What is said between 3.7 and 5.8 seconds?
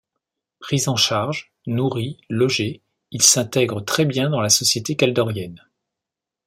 très bien dans la société kaldorienne.